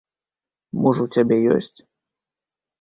[0.85, 1.73] Муж у цябе ёсць?